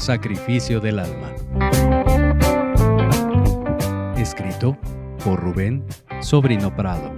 Sacrificio 0.00 0.80
del 0.80 0.98
alma. 0.98 1.30
Escrito 4.16 4.78
por 5.22 5.38
Rubén 5.38 5.84
Sobrino 6.22 6.74
Prado. 6.74 7.12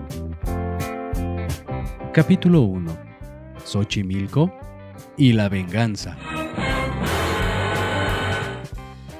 Capítulo 2.13 2.63
1. 2.63 2.99
Xochimilco 3.65 4.53
y 5.17 5.33
la 5.33 5.49
venganza. 5.49 6.19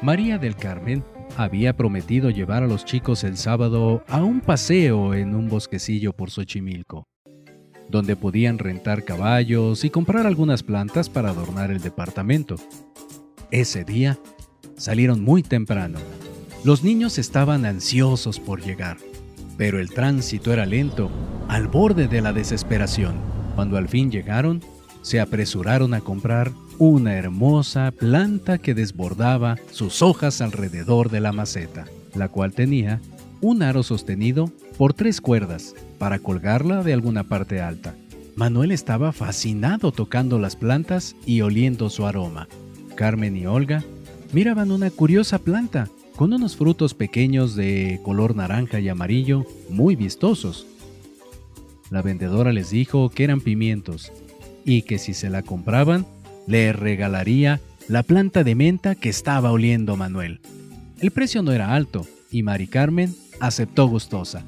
María 0.03 0.39
del 0.39 0.57
Carmen 0.57 1.05
había 1.37 1.77
prometido 1.77 2.31
llevar 2.31 2.65
a 2.65 2.67
los 2.67 2.85
chicos 2.85 3.23
el 3.23 3.37
sábado 3.37 4.03
a 4.09 4.25
un 4.25 4.41
paseo 4.41 5.15
en 5.15 5.37
un 5.37 5.49
bosquecillo 5.49 6.13
por 6.13 6.33
Xochimilco, 6.33 7.07
donde 7.89 8.17
podían 8.17 8.59
rentar 8.59 9.05
caballos 9.05 9.85
y 9.85 9.91
comprar 9.91 10.27
algunas 10.27 10.65
plantas 10.65 11.09
para 11.09 11.31
adornar 11.31 11.71
el 11.71 11.81
departamento. 11.81 12.57
Ese 13.53 13.85
día 13.85 14.19
salieron 14.79 15.23
muy 15.23 15.43
temprano. 15.43 15.99
Los 16.65 16.83
niños 16.83 17.19
estaban 17.19 17.67
ansiosos 17.67 18.41
por 18.41 18.63
llegar, 18.63 18.97
pero 19.59 19.79
el 19.79 19.91
tránsito 19.91 20.55
era 20.55 20.65
lento, 20.65 21.11
al 21.49 21.69
borde 21.69 22.09
de 22.09 22.23
la 22.23 22.33
desesperación. 22.33 23.17
Cuando 23.55 23.77
al 23.77 23.91
fin 23.91 24.11
llegaron, 24.11 24.63
se 25.03 25.21
apresuraron 25.21 25.93
a 25.93 26.01
comprar 26.01 26.51
una 26.79 27.13
hermosa 27.13 27.91
planta 27.91 28.57
que 28.57 28.73
desbordaba 28.73 29.59
sus 29.71 30.01
hojas 30.01 30.41
alrededor 30.41 31.11
de 31.11 31.21
la 31.21 31.33
maceta, 31.33 31.85
la 32.15 32.31
cual 32.31 32.55
tenía 32.55 33.03
un 33.43 33.63
aro 33.63 33.83
sostenido 33.83 34.51
por 34.79 34.95
tres 34.95 35.21
cuerdas 35.21 35.75
para 35.99 36.21
colgarla 36.21 36.83
de 36.83 36.95
alguna 36.95 37.25
parte 37.25 37.61
alta. 37.61 37.95
Manuel 38.35 38.73
estaba 38.73 39.13
fascinado 39.13 39.93
tocando 39.93 40.39
las 40.39 40.57
plantas 40.57 41.17
y 41.27 41.43
oliendo 41.43 41.91
su 41.91 42.07
aroma. 42.07 42.49
Carmen 42.95 43.37
y 43.37 43.47
Olga 43.47 43.83
miraban 44.33 44.71
una 44.71 44.91
curiosa 44.91 45.39
planta 45.39 45.89
con 46.17 46.33
unos 46.33 46.57
frutos 46.57 46.95
pequeños 46.95 47.55
de 47.55 48.01
color 48.03 48.37
naranja 48.37 48.81
y 48.81 48.89
amarillo 48.89 49.45
muy 49.69 49.97
vistosos. 49.97 50.67
La 51.91 52.03
vendedora 52.03 52.53
les 52.53 52.71
dijo 52.71 53.11
que 53.11 53.25
eran 53.25 53.41
pimientos 53.41 54.13
y 54.65 54.83
que 54.83 54.99
si 54.99 55.15
se 55.15 55.31
la 55.31 55.43
compraban, 55.43 56.07
le 56.47 56.73
regalaría 56.73 57.61
la 57.89 58.03
planta 58.03 58.45
de 58.45 58.55
menta 58.55 58.95
que 58.95 59.09
estaba 59.09 59.53
oliendo 59.53 59.97
Manuel. 59.97 60.41
El 61.01 61.11
precio 61.11 61.43
no 61.43 61.53
era 61.53 61.75
alto 61.75 62.07
y 62.31 62.43
Mari 62.43 62.67
Carmen 62.67 63.15
aceptó 63.41 63.87
gustosa. 63.87 64.45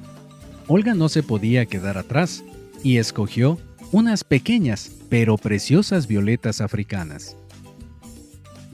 Olga 0.67 0.95
no 0.95 1.09
se 1.09 1.21
podía 1.21 1.65
quedar 1.65 1.97
atrás 1.97 2.43
y 2.83 2.97
escogió 2.97 3.59
unas 3.91 4.23
pequeñas 4.23 4.91
pero 5.09 5.37
preciosas 5.37 6.07
violetas 6.07 6.61
africanas. 6.61 7.37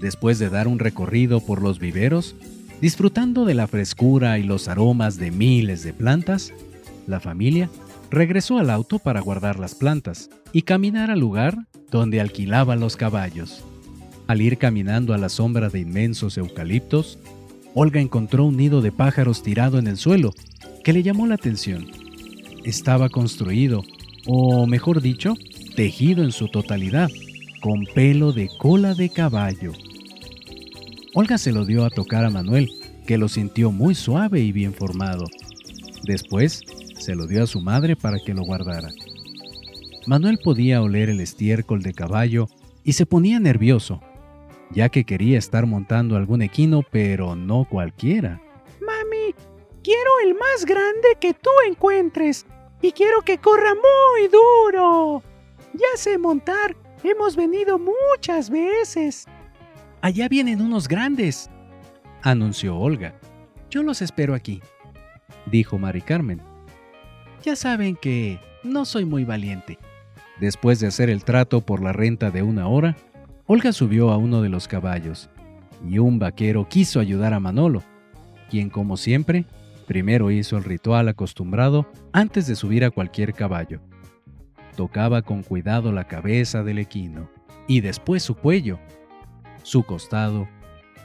Después 0.01 0.39
de 0.39 0.49
dar 0.49 0.67
un 0.67 0.79
recorrido 0.79 1.39
por 1.41 1.61
los 1.61 1.77
viveros, 1.77 2.35
disfrutando 2.81 3.45
de 3.45 3.53
la 3.53 3.67
frescura 3.67 4.39
y 4.39 4.43
los 4.43 4.67
aromas 4.67 5.17
de 5.17 5.29
miles 5.29 5.83
de 5.83 5.93
plantas, 5.93 6.51
la 7.05 7.19
familia 7.19 7.69
regresó 8.09 8.57
al 8.57 8.71
auto 8.71 8.97
para 8.97 9.21
guardar 9.21 9.59
las 9.59 9.75
plantas 9.75 10.31
y 10.51 10.63
caminar 10.63 11.11
al 11.11 11.19
lugar 11.19 11.55
donde 11.91 12.19
alquilaba 12.19 12.75
los 12.75 12.97
caballos. 12.97 13.63
Al 14.27 14.41
ir 14.41 14.57
caminando 14.57 15.13
a 15.13 15.19
la 15.19 15.29
sombra 15.29 15.69
de 15.69 15.79
inmensos 15.79 16.37
eucaliptos, 16.37 17.19
Olga 17.75 18.01
encontró 18.01 18.45
un 18.45 18.57
nido 18.57 18.81
de 18.81 18.91
pájaros 18.91 19.43
tirado 19.43 19.77
en 19.77 19.85
el 19.85 19.97
suelo 19.97 20.33
que 20.83 20.93
le 20.93 21.03
llamó 21.03 21.27
la 21.27 21.35
atención. 21.35 21.87
Estaba 22.65 23.09
construido, 23.09 23.83
o 24.25 24.65
mejor 24.65 25.01
dicho, 25.01 25.35
tejido 25.75 26.23
en 26.23 26.31
su 26.31 26.47
totalidad, 26.47 27.09
con 27.61 27.85
pelo 27.93 28.33
de 28.33 28.49
cola 28.57 28.95
de 28.95 29.09
caballo. 29.09 29.73
Olga 31.13 31.37
se 31.37 31.51
lo 31.51 31.65
dio 31.65 31.83
a 31.83 31.89
tocar 31.89 32.23
a 32.23 32.29
Manuel, 32.29 32.69
que 33.05 33.17
lo 33.17 33.27
sintió 33.27 33.71
muy 33.71 33.95
suave 33.95 34.39
y 34.39 34.53
bien 34.53 34.73
formado. 34.73 35.25
Después, 36.03 36.61
se 36.97 37.15
lo 37.15 37.27
dio 37.27 37.43
a 37.43 37.47
su 37.47 37.59
madre 37.59 37.97
para 37.97 38.17
que 38.25 38.33
lo 38.33 38.43
guardara. 38.43 38.87
Manuel 40.07 40.39
podía 40.41 40.81
oler 40.81 41.09
el 41.09 41.19
estiércol 41.19 41.81
de 41.81 41.93
caballo 41.93 42.47
y 42.85 42.93
se 42.93 43.05
ponía 43.05 43.41
nervioso, 43.41 43.99
ya 44.71 44.87
que 44.87 45.03
quería 45.03 45.37
estar 45.37 45.65
montando 45.65 46.15
algún 46.15 46.43
equino, 46.43 46.81
pero 46.89 47.35
no 47.35 47.67
cualquiera. 47.69 48.41
Mami, 48.79 49.35
quiero 49.83 50.11
el 50.23 50.33
más 50.35 50.65
grande 50.65 51.17
que 51.19 51.33
tú 51.33 51.49
encuentres 51.67 52.45
y 52.81 52.93
quiero 52.93 53.21
que 53.21 53.37
corra 53.37 53.73
muy 53.73 54.29
duro. 54.29 55.23
Ya 55.73 55.97
sé 55.97 56.17
montar, 56.17 56.77
hemos 57.03 57.35
venido 57.35 57.77
muchas 57.77 58.49
veces. 58.49 59.27
Allá 60.01 60.27
vienen 60.27 60.61
unos 60.61 60.87
grandes, 60.87 61.51
anunció 62.23 62.75
Olga. 62.75 63.13
Yo 63.69 63.83
los 63.83 64.01
espero 64.01 64.33
aquí, 64.33 64.59
dijo 65.45 65.77
Mari 65.77 66.01
Carmen. 66.01 66.41
Ya 67.43 67.55
saben 67.55 67.95
que 67.95 68.39
no 68.63 68.85
soy 68.85 69.05
muy 69.05 69.25
valiente. 69.25 69.77
Después 70.39 70.79
de 70.79 70.87
hacer 70.87 71.11
el 71.11 71.23
trato 71.23 71.61
por 71.61 71.83
la 71.83 71.93
renta 71.93 72.31
de 72.31 72.41
una 72.41 72.67
hora, 72.67 72.97
Olga 73.45 73.73
subió 73.73 74.09
a 74.09 74.17
uno 74.17 74.41
de 74.41 74.49
los 74.49 74.67
caballos 74.67 75.29
y 75.87 75.99
un 75.99 76.17
vaquero 76.17 76.67
quiso 76.67 76.99
ayudar 76.99 77.35
a 77.35 77.39
Manolo, 77.39 77.83
quien 78.49 78.71
como 78.71 78.97
siempre, 78.97 79.45
primero 79.85 80.31
hizo 80.31 80.57
el 80.57 80.63
ritual 80.63 81.09
acostumbrado 81.09 81.87
antes 82.11 82.47
de 82.47 82.55
subir 82.55 82.83
a 82.85 82.89
cualquier 82.89 83.33
caballo. 83.33 83.81
Tocaba 84.75 85.21
con 85.21 85.43
cuidado 85.43 85.91
la 85.91 86.07
cabeza 86.07 86.63
del 86.63 86.79
equino 86.79 87.29
y 87.67 87.81
después 87.81 88.23
su 88.23 88.33
cuello, 88.33 88.79
su 89.63 89.83
costado, 89.83 90.47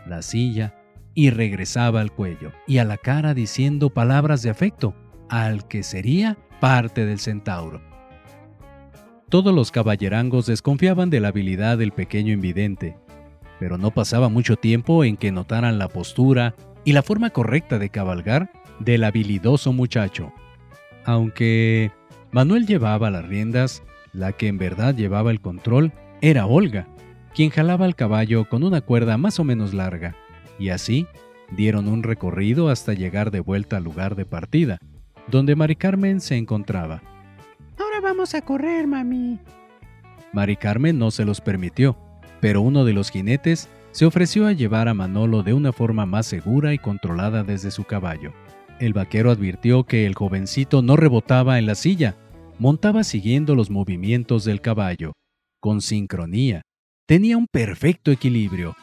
la 0.06 0.22
silla 0.22 0.74
y 1.14 1.30
regresaba 1.30 2.00
al 2.00 2.12
cuello 2.12 2.52
y 2.66 2.78
a 2.78 2.84
la 2.84 2.98
cara 2.98 3.34
diciendo 3.34 3.90
palabras 3.90 4.42
de 4.42 4.50
afecto 4.50 4.94
al 5.28 5.66
que 5.66 5.82
sería 5.82 6.36
parte 6.60 7.06
del 7.06 7.18
centauro. 7.18 7.80
Todos 9.28 9.52
los 9.52 9.72
caballerangos 9.72 10.46
desconfiaban 10.46 11.10
de 11.10 11.20
la 11.20 11.28
habilidad 11.28 11.78
del 11.78 11.92
pequeño 11.92 12.32
invidente, 12.32 12.96
pero 13.58 13.76
no 13.78 13.90
pasaba 13.90 14.28
mucho 14.28 14.56
tiempo 14.56 15.04
en 15.04 15.16
que 15.16 15.32
notaran 15.32 15.78
la 15.78 15.88
postura 15.88 16.54
y 16.84 16.92
la 16.92 17.02
forma 17.02 17.30
correcta 17.30 17.78
de 17.78 17.88
cabalgar 17.88 18.52
del 18.78 19.02
habilidoso 19.02 19.72
muchacho. 19.72 20.32
Aunque 21.04 21.90
Manuel 22.30 22.66
llevaba 22.66 23.10
las 23.10 23.26
riendas, 23.26 23.82
la 24.12 24.32
que 24.32 24.48
en 24.48 24.58
verdad 24.58 24.94
llevaba 24.94 25.30
el 25.30 25.40
control 25.40 25.92
era 26.20 26.46
Olga, 26.46 26.86
quien 27.36 27.50
jalaba 27.50 27.84
el 27.84 27.94
caballo 27.94 28.48
con 28.48 28.64
una 28.64 28.80
cuerda 28.80 29.18
más 29.18 29.38
o 29.38 29.44
menos 29.44 29.74
larga, 29.74 30.16
y 30.58 30.70
así 30.70 31.06
dieron 31.50 31.86
un 31.86 32.02
recorrido 32.02 32.70
hasta 32.70 32.94
llegar 32.94 33.30
de 33.30 33.40
vuelta 33.40 33.76
al 33.76 33.84
lugar 33.84 34.16
de 34.16 34.24
partida, 34.24 34.78
donde 35.28 35.54
Mari 35.54 35.76
Carmen 35.76 36.22
se 36.22 36.38
encontraba. 36.38 37.02
Ahora 37.78 38.00
vamos 38.02 38.34
a 38.34 38.40
correr, 38.40 38.86
mami. 38.86 39.38
Mari 40.32 40.56
Carmen 40.56 40.98
no 40.98 41.10
se 41.10 41.26
los 41.26 41.42
permitió, 41.42 41.98
pero 42.40 42.62
uno 42.62 42.86
de 42.86 42.94
los 42.94 43.10
jinetes 43.10 43.68
se 43.90 44.06
ofreció 44.06 44.46
a 44.46 44.52
llevar 44.52 44.88
a 44.88 44.94
Manolo 44.94 45.42
de 45.42 45.52
una 45.52 45.72
forma 45.72 46.06
más 46.06 46.24
segura 46.24 46.72
y 46.72 46.78
controlada 46.78 47.44
desde 47.44 47.70
su 47.70 47.84
caballo. 47.84 48.32
El 48.80 48.94
vaquero 48.94 49.30
advirtió 49.30 49.84
que 49.84 50.06
el 50.06 50.14
jovencito 50.14 50.80
no 50.80 50.96
rebotaba 50.96 51.58
en 51.58 51.66
la 51.66 51.74
silla, 51.74 52.16
montaba 52.58 53.04
siguiendo 53.04 53.54
los 53.54 53.68
movimientos 53.68 54.44
del 54.44 54.62
caballo, 54.62 55.12
con 55.60 55.82
sincronía. 55.82 56.62
Tenía 57.06 57.36
un 57.36 57.46
perfecto 57.46 58.10
equilibrio. 58.10 58.76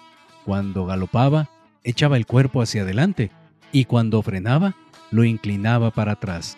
Cuando 0.45 0.85
galopaba, 0.85 1.49
echaba 1.83 2.15
el 2.15 2.25
cuerpo 2.25 2.61
hacia 2.61 2.83
adelante, 2.83 3.31
y 3.73 3.83
cuando 3.83 4.21
frenaba, 4.21 4.75
lo 5.11 5.25
inclinaba 5.25 5.91
para 5.91 6.13
atrás. 6.13 6.57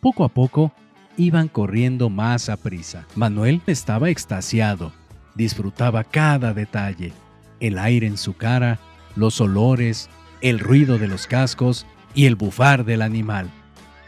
Poco 0.00 0.24
a 0.24 0.28
poco, 0.28 0.72
iban 1.16 1.46
corriendo 1.46 2.10
más 2.10 2.48
a 2.48 2.56
prisa. 2.56 3.06
Manuel 3.14 3.62
estaba 3.68 4.10
extasiado, 4.10 4.92
disfrutaba 5.36 6.02
cada 6.02 6.52
detalle, 6.54 7.12
el 7.60 7.78
aire 7.78 8.08
en 8.08 8.18
su 8.18 8.36
cara, 8.36 8.80
los 9.14 9.40
olores, 9.40 10.10
el 10.40 10.58
ruido 10.58 10.98
de 10.98 11.06
los 11.06 11.28
cascos 11.28 11.86
y 12.16 12.26
el 12.26 12.34
bufar 12.34 12.84
del 12.84 13.02
animal. 13.02 13.48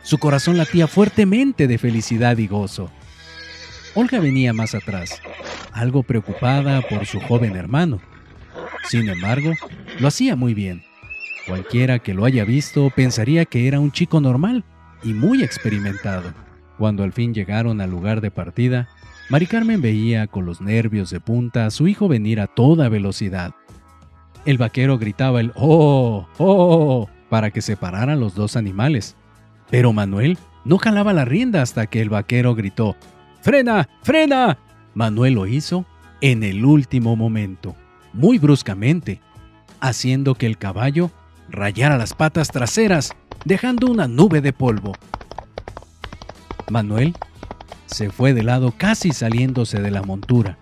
Su 0.02 0.19
corazón 0.19 0.56
latía 0.56 0.88
fuertemente 0.88 1.69
de 1.69 1.78
felicidad 1.78 2.38
y 2.38 2.49
gozo. 2.49 2.90
Olga 3.98 4.20
venía 4.20 4.52
más 4.52 4.76
atrás, 4.76 5.20
algo 5.72 6.04
preocupada 6.04 6.82
por 6.82 7.04
su 7.04 7.18
joven 7.18 7.56
hermano. 7.56 7.98
Sin 8.84 9.08
embargo, 9.08 9.54
lo 9.98 10.06
hacía 10.06 10.36
muy 10.36 10.54
bien. 10.54 10.84
Cualquiera 11.48 11.98
que 11.98 12.14
lo 12.14 12.24
haya 12.24 12.44
visto 12.44 12.92
pensaría 12.94 13.44
que 13.44 13.66
era 13.66 13.80
un 13.80 13.90
chico 13.90 14.20
normal 14.20 14.62
y 15.02 15.14
muy 15.14 15.42
experimentado. 15.42 16.32
Cuando 16.78 17.02
al 17.02 17.12
fin 17.12 17.34
llegaron 17.34 17.80
al 17.80 17.90
lugar 17.90 18.20
de 18.20 18.30
partida, 18.30 18.88
Mari 19.30 19.46
Carmen 19.46 19.82
veía 19.82 20.28
con 20.28 20.46
los 20.46 20.60
nervios 20.60 21.10
de 21.10 21.18
punta 21.18 21.66
a 21.66 21.72
su 21.72 21.88
hijo 21.88 22.06
venir 22.06 22.38
a 22.38 22.46
toda 22.46 22.88
velocidad. 22.88 23.52
El 24.44 24.58
vaquero 24.58 24.96
gritaba 24.98 25.40
el 25.40 25.50
¡Oh! 25.56 26.28
¡Oh! 26.38 27.10
para 27.28 27.50
que 27.50 27.62
separaran 27.62 28.20
los 28.20 28.36
dos 28.36 28.54
animales. 28.54 29.16
Pero 29.70 29.92
Manuel 29.92 30.38
no 30.64 30.78
jalaba 30.78 31.12
la 31.12 31.24
rienda 31.24 31.62
hasta 31.62 31.88
que 31.88 32.00
el 32.00 32.10
vaquero 32.10 32.54
gritó 32.54 32.94
¡Frena! 33.48 33.88
¡Frena! 34.02 34.58
Manuel 34.92 35.32
lo 35.32 35.46
hizo 35.46 35.86
en 36.20 36.42
el 36.42 36.66
último 36.66 37.16
momento. 37.16 37.74
muy 38.12 38.38
bruscamente, 38.38 39.22
haciendo 39.80 40.34
que 40.34 40.44
el 40.44 40.58
caballo 40.58 41.10
rayara 41.48 41.96
las 41.96 42.12
patas 42.12 42.48
traseras, 42.48 43.12
dejando 43.46 43.86
una 43.86 44.06
nube 44.06 44.42
de 44.42 44.52
polvo. 44.52 44.92
Manuel 46.68 47.14
se 47.86 48.10
fue 48.10 48.34
de 48.34 48.42
lado 48.42 48.74
casi 48.76 49.12
saliéndose 49.12 49.80
de 49.80 49.92
la 49.92 50.02
montura, 50.02 50.58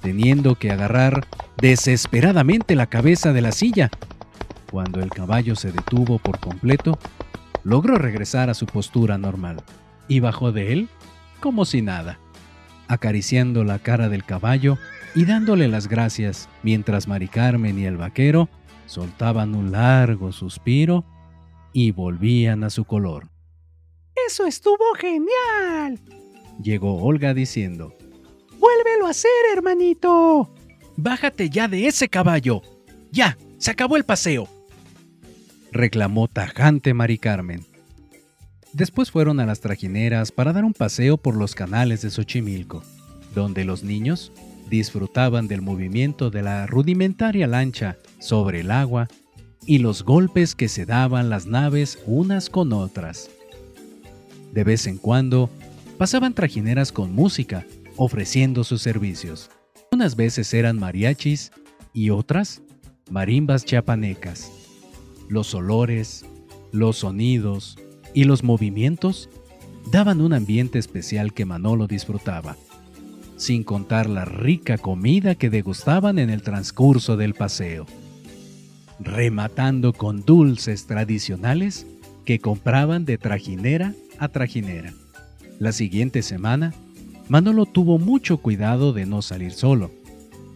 teniendo 0.00 0.54
que 0.54 0.70
agarrar 0.70 1.26
desesperadamente 1.56 2.76
la 2.76 2.86
cabeza 2.86 3.32
de 3.32 3.40
la 3.40 3.50
silla. 3.50 3.90
Cuando 4.70 5.00
el 5.00 5.10
caballo 5.10 5.56
se 5.56 5.72
detuvo 5.72 6.20
por 6.20 6.38
completo, 6.38 6.96
logró 7.64 7.98
regresar 7.98 8.50
a 8.50 8.54
su 8.54 8.66
postura 8.66 9.18
normal 9.18 9.64
y 10.06 10.20
bajó 10.20 10.52
de 10.52 10.72
él 10.72 10.88
como 11.44 11.66
si 11.66 11.82
nada, 11.82 12.18
acariciando 12.88 13.64
la 13.64 13.78
cara 13.78 14.08
del 14.08 14.24
caballo 14.24 14.78
y 15.14 15.26
dándole 15.26 15.68
las 15.68 15.88
gracias 15.88 16.48
mientras 16.62 17.06
Mari 17.06 17.28
Carmen 17.28 17.78
y 17.78 17.84
el 17.84 17.98
vaquero 17.98 18.48
soltaban 18.86 19.54
un 19.54 19.70
largo 19.70 20.32
suspiro 20.32 21.04
y 21.74 21.90
volvían 21.90 22.64
a 22.64 22.70
su 22.70 22.86
color. 22.86 23.28
¡Eso 24.26 24.46
estuvo 24.46 24.94
genial! 24.98 26.00
Llegó 26.62 27.02
Olga 27.02 27.34
diciendo. 27.34 27.92
¡Vuélvelo 28.58 29.06
a 29.06 29.10
hacer, 29.10 29.30
hermanito! 29.54 30.50
Bájate 30.96 31.50
ya 31.50 31.68
de 31.68 31.88
ese 31.88 32.08
caballo. 32.08 32.62
Ya, 33.12 33.36
se 33.58 33.70
acabó 33.70 33.98
el 33.98 34.04
paseo. 34.04 34.48
Reclamó 35.72 36.26
tajante 36.26 36.94
Mari 36.94 37.18
Carmen. 37.18 37.66
Después 38.74 39.12
fueron 39.12 39.38
a 39.38 39.46
las 39.46 39.60
trajineras 39.60 40.32
para 40.32 40.52
dar 40.52 40.64
un 40.64 40.72
paseo 40.72 41.16
por 41.16 41.36
los 41.36 41.54
canales 41.54 42.02
de 42.02 42.10
Xochimilco, 42.10 42.82
donde 43.32 43.64
los 43.64 43.84
niños 43.84 44.32
disfrutaban 44.68 45.46
del 45.46 45.62
movimiento 45.62 46.28
de 46.28 46.42
la 46.42 46.66
rudimentaria 46.66 47.46
lancha 47.46 47.96
sobre 48.18 48.60
el 48.60 48.72
agua 48.72 49.06
y 49.64 49.78
los 49.78 50.02
golpes 50.02 50.56
que 50.56 50.68
se 50.68 50.86
daban 50.86 51.30
las 51.30 51.46
naves 51.46 52.00
unas 52.04 52.50
con 52.50 52.72
otras. 52.72 53.30
De 54.52 54.64
vez 54.64 54.88
en 54.88 54.98
cuando 54.98 55.50
pasaban 55.96 56.34
trajineras 56.34 56.90
con 56.90 57.12
música, 57.14 57.64
ofreciendo 57.96 58.64
sus 58.64 58.82
servicios. 58.82 59.50
Unas 59.92 60.16
veces 60.16 60.52
eran 60.52 60.80
mariachis 60.80 61.52
y 61.92 62.10
otras 62.10 62.60
marimbas 63.08 63.64
chiapanecas. 63.64 64.50
Los 65.28 65.54
olores, 65.54 66.24
los 66.72 66.96
sonidos 66.98 67.76
y 68.14 68.24
los 68.24 68.44
movimientos 68.44 69.28
daban 69.90 70.20
un 70.20 70.32
ambiente 70.32 70.78
especial 70.78 71.34
que 71.34 71.44
Manolo 71.44 71.86
disfrutaba, 71.86 72.56
sin 73.36 73.64
contar 73.64 74.08
la 74.08 74.24
rica 74.24 74.78
comida 74.78 75.34
que 75.34 75.50
degustaban 75.50 76.18
en 76.18 76.30
el 76.30 76.42
transcurso 76.42 77.16
del 77.16 77.34
paseo, 77.34 77.86
rematando 79.00 79.92
con 79.92 80.24
dulces 80.24 80.86
tradicionales 80.86 81.86
que 82.24 82.38
compraban 82.38 83.04
de 83.04 83.18
trajinera 83.18 83.94
a 84.18 84.28
trajinera. 84.28 84.94
La 85.58 85.72
siguiente 85.72 86.22
semana, 86.22 86.72
Manolo 87.28 87.66
tuvo 87.66 87.98
mucho 87.98 88.38
cuidado 88.38 88.92
de 88.92 89.06
no 89.06 89.22
salir 89.22 89.52
solo. 89.52 89.90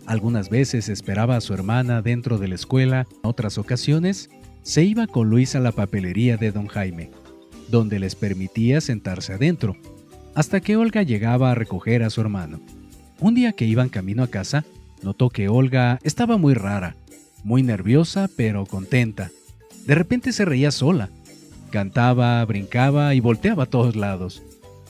Algunas 0.06 0.48
veces 0.48 0.88
esperaba 0.88 1.36
a 1.36 1.40
su 1.40 1.52
hermana 1.52 2.02
dentro 2.02 2.38
de 2.38 2.48
la 2.48 2.54
escuela, 2.54 3.06
en 3.10 3.28
otras 3.28 3.58
ocasiones 3.58 4.30
se 4.62 4.84
iba 4.84 5.06
con 5.06 5.30
Luis 5.30 5.54
a 5.54 5.60
la 5.60 5.72
papelería 5.72 6.36
de 6.36 6.52
don 6.52 6.66
Jaime, 6.66 7.10
donde 7.68 7.98
les 7.98 8.14
permitía 8.14 8.80
sentarse 8.80 9.34
adentro, 9.34 9.76
hasta 10.34 10.60
que 10.60 10.76
Olga 10.76 11.02
llegaba 11.02 11.50
a 11.50 11.54
recoger 11.54 12.02
a 12.02 12.10
su 12.10 12.20
hermano. 12.20 12.60
Un 13.20 13.34
día 13.34 13.52
que 13.52 13.64
iban 13.64 13.88
camino 13.88 14.22
a 14.22 14.28
casa, 14.28 14.64
notó 15.02 15.30
que 15.30 15.48
Olga 15.48 15.98
estaba 16.02 16.36
muy 16.36 16.54
rara, 16.54 16.96
muy 17.44 17.62
nerviosa 17.62 18.28
pero 18.36 18.66
contenta. 18.66 19.30
De 19.86 19.94
repente 19.94 20.32
se 20.32 20.44
reía 20.44 20.70
sola. 20.70 21.10
Cantaba, 21.70 22.44
brincaba 22.44 23.14
y 23.14 23.20
volteaba 23.20 23.64
a 23.64 23.70
todos 23.70 23.96
lados. 23.96 24.42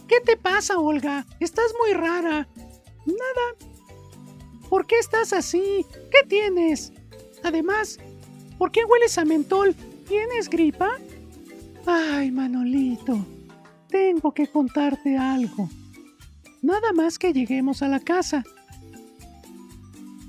¿Qué 0.07 0.21
te 0.21 0.37
pasa, 0.37 0.79
Olga? 0.79 1.27
Estás 1.41 1.73
muy 1.81 1.93
rara. 1.93 2.49
Nada. 3.07 3.73
¿Por 4.69 4.87
qué 4.87 4.99
estás 4.99 5.33
así? 5.33 5.85
¿Qué 6.11 6.27
tienes? 6.29 6.93
Además, 7.43 7.99
¿por 8.59 8.71
qué 8.71 8.85
hueles 8.85 9.17
a 9.19 9.25
mentol? 9.25 9.75
¿Tienes 10.07 10.49
gripa? 10.49 10.99
Ay, 12.19 12.33
Manolito, 12.33 13.25
tengo 13.89 14.35
que 14.35 14.49
contarte 14.49 15.17
algo. 15.17 15.71
Nada 16.63 16.93
más 16.93 17.17
que 17.17 17.33
lleguemos 17.33 17.81
a 17.81 17.87
la 17.87 18.01
casa. 18.01 18.43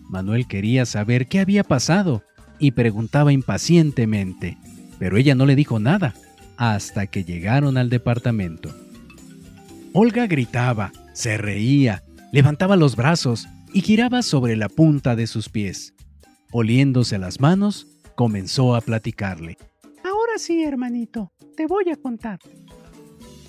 Manuel 0.07 0.45
quería 0.47 0.86
saber 0.86 1.25
qué 1.25 1.39
había 1.39 1.63
pasado 1.63 2.21
y 2.59 2.71
preguntaba 2.74 3.33
impacientemente, 3.33 4.59
pero 5.00 5.18
ella 5.18 5.33
no 5.33 5.47
le 5.47 5.56
dijo 5.56 5.80
nada 5.80 6.13
hasta 6.57 7.07
que 7.07 7.24
llegaron 7.24 7.75
al 7.75 7.89
departamento. 7.89 8.69
Olga 9.91 10.27
gritaba, 10.27 10.91
se 11.13 11.39
reía, 11.39 12.03
levantaba 12.31 12.75
los 12.75 12.95
brazos 12.95 13.47
y 13.74 13.81
giraba 13.81 14.21
sobre 14.21 14.56
la 14.57 14.69
punta 14.69 15.15
de 15.15 15.25
sus 15.25 15.50
pies. 15.50 15.95
Oliéndose 16.51 17.18
las 17.18 17.39
manos, 17.39 17.88
comenzó 18.13 18.75
a 18.75 18.81
platicarle. 18.81 19.57
Sí, 20.39 20.63
hermanito, 20.63 21.33
te 21.57 21.68
voy 21.68 21.89
a 21.89 21.97
contar. 21.97 22.39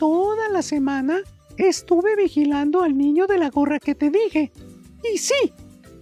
Toda 0.01 0.49
la 0.49 0.61
semana 0.61 1.21
estuve 1.57 2.17
vigilando 2.17 2.83
al 2.83 2.99
niño 2.99 3.29
de 3.29 3.39
la 3.39 3.49
gorra 3.49 3.79
que 3.79 3.95
te 3.95 4.11
dije. 4.11 4.51
Y 5.15 5.19
sí, 5.19 5.53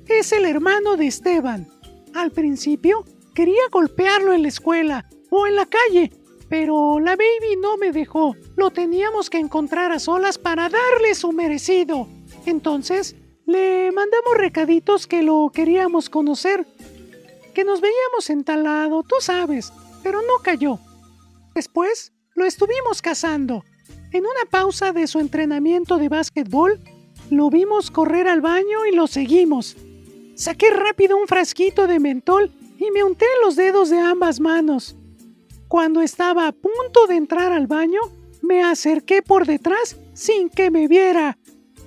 es 0.07 0.33
el 0.33 0.47
hermano 0.47 0.97
de 0.97 1.07
Esteban. 1.07 1.69
Al 2.15 2.31
principio 2.31 3.05
quería 3.35 3.61
golpearlo 3.71 4.33
en 4.33 4.41
la 4.41 4.49
escuela 4.49 5.07
o 5.29 5.47
en 5.47 5.57
la 5.57 5.67
calle, 5.67 6.11
pero 6.49 6.99
la 7.01 7.17
baby 7.17 7.61
no 7.61 7.77
me 7.77 7.93
dejó. 7.93 8.35
Lo 8.57 8.71
teníamos 8.71 9.29
que 9.29 9.39
encontrar 9.39 9.93
a 9.93 9.99
solas 9.99 10.39
para 10.39 10.71
darle 10.71 11.15
su 11.15 11.33
merecido. 11.33 12.09
Entonces, 12.47 13.15
le 13.45 13.93
mandamos 13.93 14.39
recaditos 14.39 15.07
que 15.07 15.23
lo 15.23 15.51
queríamos 15.53 16.09
conocer. 16.09 16.67
Que 17.55 17.65
nos 17.65 17.83
veíamos 17.83 18.31
en 18.31 18.43
tal 18.43 18.65
lado, 18.65 19.03
tú 19.03 19.17
sabes, 19.21 19.71
pero 20.09 20.23
no 20.23 20.39
cayó. 20.43 20.79
Después, 21.55 22.15
lo 22.35 22.47
estuvimos 22.47 23.03
cazando. 23.03 23.63
En 24.11 24.23
una 24.25 24.51
pausa 24.51 24.95
de 24.95 25.07
su 25.07 25.19
entrenamiento 25.21 25.99
de 25.99 26.09
básquetbol, 26.09 26.81
lo 27.29 27.51
vimos 27.51 27.91
correr 27.91 28.27
al 28.27 28.41
baño 28.41 28.87
y 28.91 28.97
lo 28.97 29.07
seguimos. 29.07 29.77
Saqué 30.35 30.71
rápido 30.71 31.19
un 31.19 31.29
frasquito 31.29 31.87
de 31.87 32.01
mentol 32.01 32.51
y 32.79 32.91
me 32.91 33.05
unté 33.05 33.27
los 33.45 33.55
dedos 33.55 33.91
de 33.91 33.99
ambas 33.99 34.41
manos. 34.41 34.97
Cuando 35.69 36.01
estaba 36.01 36.47
a 36.47 36.53
punto 36.53 37.07
de 37.07 37.17
entrar 37.17 37.53
al 37.53 37.67
baño, 37.67 38.01
me 38.41 38.63
acerqué 38.63 39.21
por 39.21 39.45
detrás 39.45 39.99
sin 40.15 40.49
que 40.49 40.71
me 40.71 40.89
viera 40.89 41.37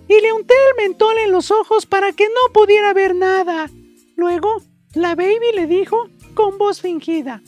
y 0.07 0.21
le 0.21 0.31
unté 0.31 0.53
el 0.53 0.87
mentol 0.87 1.17
en 1.25 1.31
los 1.31 1.49
ojos 1.49 1.87
para 1.87 2.11
que 2.11 2.25
no 2.25 2.53
pudiera 2.53 2.93
ver 2.93 3.15
nada. 3.15 3.67
Luego, 4.15 4.61
la 4.93 5.15
baby 5.15 5.55
le 5.55 5.65
dijo 5.65 6.07
con 6.35 6.59
voz 6.59 6.81
fingida, 6.81 7.41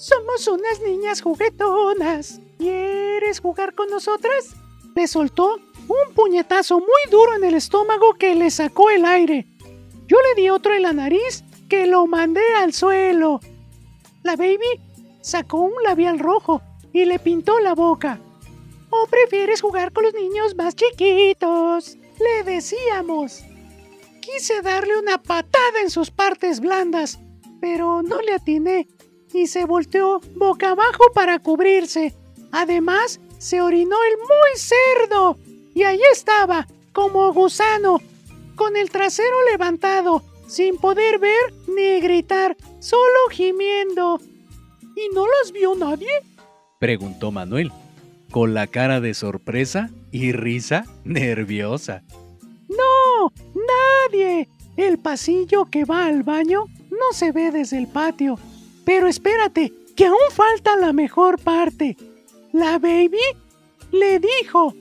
Somos 0.00 0.48
unas 0.48 0.80
niñas 0.80 1.20
juguetonas. 1.20 2.40
¿Quieres 2.56 3.38
jugar 3.38 3.74
con 3.74 3.90
nosotras? 3.90 4.54
Le 4.96 5.06
soltó 5.06 5.56
un 5.56 6.14
puñetazo 6.14 6.78
muy 6.78 7.10
duro 7.10 7.34
en 7.34 7.44
el 7.44 7.52
estómago 7.52 8.14
que 8.14 8.34
le 8.34 8.50
sacó 8.50 8.88
el 8.88 9.04
aire. 9.04 9.46
Yo 10.06 10.16
le 10.22 10.40
di 10.40 10.48
otro 10.48 10.74
en 10.74 10.84
la 10.84 10.94
nariz 10.94 11.44
que 11.68 11.86
lo 11.86 12.06
mandé 12.06 12.40
al 12.56 12.72
suelo. 12.72 13.40
La 14.22 14.36
baby 14.36 14.80
sacó 15.20 15.58
un 15.58 15.82
labial 15.84 16.18
rojo 16.18 16.62
y 16.94 17.04
le 17.04 17.18
pintó 17.18 17.60
la 17.60 17.74
boca. 17.74 18.18
¿O 18.88 19.06
prefieres 19.06 19.60
jugar 19.60 19.92
con 19.92 20.04
los 20.04 20.14
niños 20.14 20.56
más 20.56 20.76
chiquitos? 20.76 21.98
Le 22.18 22.50
decíamos. 22.50 23.44
Quise 24.22 24.62
darle 24.62 24.98
una 24.98 25.22
patada 25.22 25.82
en 25.82 25.90
sus 25.90 26.10
partes 26.10 26.60
blandas, 26.60 27.18
pero 27.60 28.02
no 28.02 28.22
le 28.22 28.32
atiné 28.32 28.88
y 29.32 29.46
se 29.46 29.64
volteó 29.64 30.20
boca 30.34 30.70
abajo 30.70 31.04
para 31.14 31.38
cubrirse. 31.38 32.14
Además, 32.52 33.20
se 33.38 33.60
orinó 33.60 33.96
el 34.10 34.16
muy 34.18 34.58
cerdo 34.58 35.38
y 35.74 35.84
allí 35.84 36.02
estaba, 36.12 36.66
como 36.92 37.32
gusano, 37.32 38.00
con 38.56 38.76
el 38.76 38.90
trasero 38.90 39.36
levantado, 39.50 40.22
sin 40.46 40.76
poder 40.76 41.18
ver 41.18 41.54
ni 41.68 42.00
gritar, 42.00 42.56
solo 42.80 43.28
gimiendo. 43.30 44.20
¿Y 44.96 45.14
no 45.14 45.24
las 45.26 45.52
vio 45.52 45.74
nadie? 45.76 46.10
Preguntó 46.78 47.30
Manuel, 47.30 47.72
con 48.30 48.52
la 48.52 48.66
cara 48.66 49.00
de 49.00 49.14
sorpresa 49.14 49.90
y 50.10 50.32
risa 50.32 50.84
nerviosa. 51.04 52.02
No, 52.68 53.32
nadie. 53.54 54.48
El 54.76 54.98
pasillo 54.98 55.66
que 55.66 55.84
va 55.84 56.06
al 56.06 56.22
baño 56.22 56.64
no 56.90 57.12
se 57.12 57.32
ve 57.32 57.50
desde 57.50 57.78
el 57.78 57.86
patio. 57.86 58.38
Pero 58.90 59.06
espérate, 59.06 59.72
que 59.94 60.06
aún 60.06 60.18
falta 60.32 60.76
la 60.76 60.92
mejor 60.92 61.40
parte. 61.40 61.96
La 62.52 62.80
baby 62.80 63.20
le 63.92 64.18
dijo, 64.18 64.74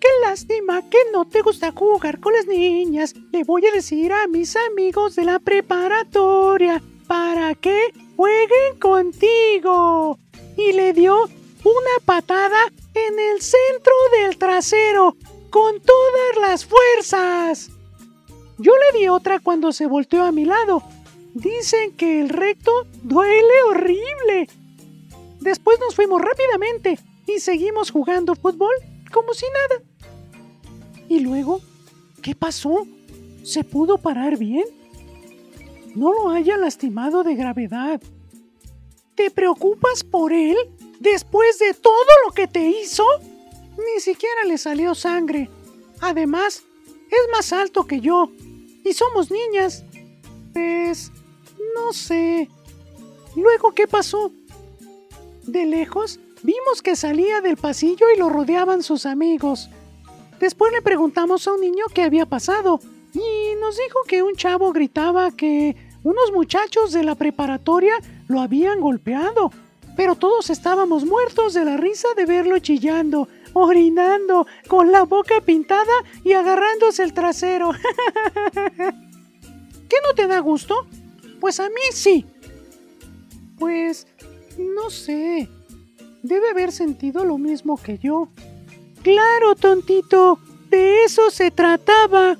qué 0.00 0.08
lástima 0.20 0.90
que 0.90 0.98
no 1.12 1.24
te 1.24 1.42
gusta 1.42 1.70
jugar 1.70 2.18
con 2.18 2.32
las 2.32 2.48
niñas. 2.48 3.14
Le 3.30 3.44
voy 3.44 3.64
a 3.66 3.70
decir 3.70 4.12
a 4.12 4.26
mis 4.26 4.56
amigos 4.56 5.14
de 5.14 5.24
la 5.24 5.38
preparatoria 5.38 6.82
para 7.06 7.54
que 7.54 7.92
jueguen 8.16 8.80
contigo. 8.80 10.18
Y 10.56 10.72
le 10.72 10.92
dio 10.92 11.22
una 11.22 12.04
patada 12.04 12.66
en 12.94 13.16
el 13.16 13.40
centro 13.42 13.94
del 14.18 14.38
trasero 14.38 15.14
con 15.50 15.80
todas 15.80 16.50
las 16.50 16.66
fuerzas. 16.66 17.70
Yo 18.58 18.72
le 18.72 18.98
di 18.98 19.06
otra 19.06 19.38
cuando 19.38 19.70
se 19.70 19.86
volteó 19.86 20.24
a 20.24 20.32
mi 20.32 20.44
lado. 20.44 20.82
Dicen 21.34 21.96
que 21.96 22.20
el 22.20 22.28
recto 22.28 22.70
duele 23.02 23.62
horrible. 23.68 24.48
Después 25.40 25.78
nos 25.80 25.94
fuimos 25.94 26.20
rápidamente 26.20 26.98
y 27.26 27.40
seguimos 27.40 27.90
jugando 27.90 28.34
fútbol 28.34 28.74
como 29.12 29.34
si 29.34 29.46
nada. 29.46 29.82
¿Y 31.08 31.20
luego? 31.20 31.60
¿Qué 32.22 32.34
pasó? 32.34 32.86
¿Se 33.44 33.64
pudo 33.64 33.98
parar 33.98 34.38
bien? 34.38 34.64
No 35.94 36.12
lo 36.12 36.30
haya 36.30 36.56
lastimado 36.56 37.22
de 37.22 37.34
gravedad. 37.34 38.00
¿Te 39.14 39.30
preocupas 39.30 40.04
por 40.04 40.32
él 40.32 40.56
después 41.00 41.58
de 41.58 41.74
todo 41.74 41.92
lo 42.26 42.32
que 42.32 42.46
te 42.46 42.66
hizo? 42.66 43.04
Ni 43.76 44.00
siquiera 44.00 44.44
le 44.46 44.58
salió 44.58 44.94
sangre. 44.94 45.48
Además, 46.00 46.62
es 47.08 47.30
más 47.32 47.52
alto 47.52 47.86
que 47.86 48.00
yo. 48.00 48.30
Y 48.84 48.92
somos 48.92 49.30
niñas. 49.30 49.84
Pues... 50.52 51.10
no 51.74 51.92
sé. 51.92 52.48
Luego, 53.36 53.72
¿qué 53.72 53.86
pasó? 53.86 54.30
De 55.46 55.66
lejos, 55.66 56.20
vimos 56.42 56.82
que 56.82 56.96
salía 56.96 57.40
del 57.40 57.56
pasillo 57.56 58.06
y 58.14 58.18
lo 58.18 58.28
rodeaban 58.28 58.82
sus 58.82 59.06
amigos. 59.06 59.70
Después 60.40 60.72
le 60.72 60.82
preguntamos 60.82 61.46
a 61.46 61.52
un 61.52 61.60
niño 61.60 61.84
qué 61.94 62.02
había 62.02 62.26
pasado 62.26 62.80
y 63.14 63.54
nos 63.60 63.76
dijo 63.76 64.00
que 64.06 64.22
un 64.22 64.34
chavo 64.34 64.72
gritaba 64.72 65.30
que 65.30 65.76
unos 66.02 66.32
muchachos 66.32 66.92
de 66.92 67.04
la 67.04 67.14
preparatoria 67.14 67.94
lo 68.28 68.40
habían 68.40 68.80
golpeado, 68.80 69.52
pero 69.96 70.16
todos 70.16 70.50
estábamos 70.50 71.04
muertos 71.04 71.54
de 71.54 71.64
la 71.64 71.76
risa 71.76 72.08
de 72.16 72.26
verlo 72.26 72.58
chillando, 72.58 73.28
orinando, 73.52 74.46
con 74.66 74.90
la 74.90 75.04
boca 75.04 75.40
pintada 75.42 75.92
y 76.24 76.32
agarrándose 76.32 77.02
el 77.02 77.12
trasero. 77.12 77.70
¿Qué 78.52 79.96
no 80.06 80.14
te 80.16 80.26
da 80.26 80.40
gusto? 80.40 80.86
Pues 81.42 81.58
a 81.58 81.68
mí 81.68 81.80
sí. 81.92 82.24
Pues, 83.58 84.06
no 84.56 84.90
sé. 84.90 85.48
Debe 86.22 86.50
haber 86.50 86.70
sentido 86.70 87.24
lo 87.24 87.36
mismo 87.36 87.76
que 87.76 87.98
yo. 87.98 88.28
Claro, 89.02 89.56
tontito. 89.56 90.38
De 90.70 91.02
eso 91.02 91.30
se 91.30 91.50
trataba. 91.50 92.38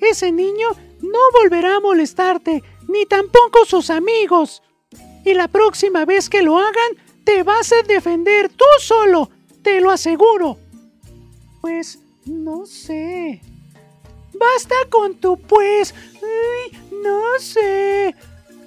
Ese 0.00 0.30
niño 0.30 0.68
no 1.02 1.18
volverá 1.42 1.78
a 1.78 1.80
molestarte, 1.80 2.62
ni 2.86 3.06
tampoco 3.06 3.64
sus 3.66 3.90
amigos. 3.90 4.62
Y 5.24 5.34
la 5.34 5.48
próxima 5.48 6.04
vez 6.04 6.30
que 6.30 6.42
lo 6.42 6.58
hagan, 6.58 6.92
te 7.24 7.42
vas 7.42 7.72
a 7.72 7.82
defender 7.82 8.50
tú 8.50 8.64
solo, 8.78 9.30
te 9.62 9.80
lo 9.80 9.90
aseguro. 9.90 10.58
Pues 11.60 11.98
no 12.24 12.66
sé. 12.66 13.42
Basta 14.32 14.76
con 14.90 15.16
tu 15.16 15.36
pues. 15.36 15.92
No 17.02 17.38
sé. 17.38 18.14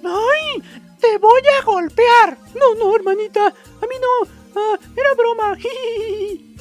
¡Ay! 0.04 0.62
¡Te 1.00 1.18
voy 1.18 1.42
a 1.60 1.64
golpear! 1.64 2.38
No, 2.54 2.74
no, 2.74 2.94
hermanita. 2.94 3.46
A 3.46 3.86
mí 3.86 3.94
no. 4.00 4.28
Ah, 4.54 4.78
era 4.96 5.14
broma. 5.14 5.58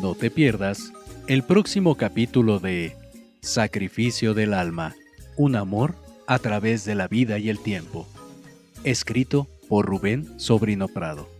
No 0.00 0.16
te 0.16 0.32
pierdas 0.32 0.92
el 1.28 1.44
próximo 1.44 1.96
capítulo 1.96 2.58
de 2.58 2.96
Sacrificio 3.40 4.34
del 4.34 4.52
Alma, 4.52 4.96
un 5.36 5.54
amor 5.54 5.94
a 6.26 6.40
través 6.40 6.84
de 6.84 6.96
la 6.96 7.06
vida 7.06 7.38
y 7.38 7.48
el 7.48 7.60
tiempo, 7.60 8.08
escrito 8.82 9.46
por 9.68 9.86
Rubén 9.86 10.40
Sobrino 10.40 10.88
Prado. 10.88 11.31